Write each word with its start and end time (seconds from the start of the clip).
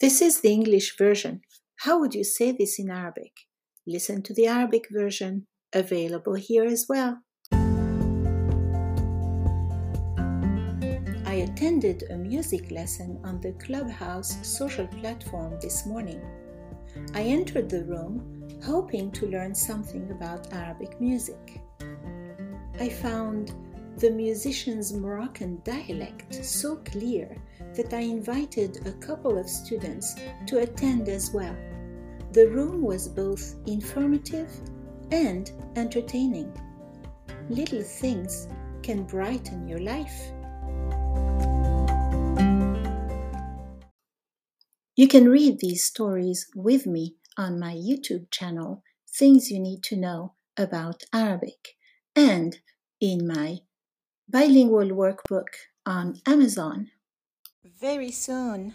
This 0.00 0.22
is 0.22 0.42
the 0.42 0.52
English 0.52 0.96
version. 0.96 1.40
How 1.80 1.98
would 1.98 2.14
you 2.14 2.22
say 2.22 2.52
this 2.52 2.78
in 2.78 2.88
Arabic? 2.88 3.32
Listen 3.84 4.22
to 4.22 4.32
the 4.32 4.46
Arabic 4.46 4.86
version, 4.92 5.48
available 5.72 6.34
here 6.34 6.64
as 6.64 6.86
well. 6.88 7.18
I 11.26 11.42
attended 11.48 12.04
a 12.10 12.16
music 12.16 12.70
lesson 12.70 13.20
on 13.24 13.40
the 13.40 13.54
Clubhouse 13.54 14.38
social 14.46 14.86
platform 14.86 15.58
this 15.60 15.84
morning. 15.84 16.22
I 17.12 17.22
entered 17.22 17.68
the 17.68 17.84
room 17.84 18.60
hoping 18.64 19.10
to 19.10 19.26
learn 19.26 19.52
something 19.52 20.12
about 20.12 20.52
Arabic 20.52 21.00
music. 21.00 21.60
I 22.78 22.88
found 22.88 23.52
the 23.98 24.10
musician's 24.10 24.92
Moroccan 24.92 25.60
dialect 25.64 26.32
so 26.44 26.76
clear 26.76 27.36
that 27.74 27.92
I 27.92 28.00
invited 28.00 28.86
a 28.86 28.92
couple 28.92 29.36
of 29.36 29.50
students 29.50 30.14
to 30.46 30.60
attend 30.60 31.08
as 31.08 31.32
well. 31.32 31.56
The 32.30 32.48
room 32.48 32.82
was 32.82 33.08
both 33.08 33.56
informative 33.66 34.48
and 35.10 35.50
entertaining. 35.74 36.52
Little 37.48 37.82
things 37.82 38.46
can 38.82 39.02
brighten 39.02 39.66
your 39.66 39.80
life. 39.80 40.30
You 44.94 45.08
can 45.08 45.28
read 45.28 45.58
these 45.58 45.82
stories 45.82 46.46
with 46.54 46.86
me 46.86 47.16
on 47.36 47.58
my 47.58 47.74
YouTube 47.74 48.30
channel, 48.30 48.84
Things 49.08 49.50
You 49.50 49.58
Need 49.58 49.82
to 49.84 49.96
Know 49.96 50.34
About 50.56 51.02
Arabic, 51.12 51.76
and 52.14 52.58
in 53.00 53.26
my 53.26 53.58
bilingual 54.28 54.90
workbook 54.90 55.48
on 55.86 56.20
Amazon. 56.26 56.90
Very 57.80 58.10
soon. 58.10 58.74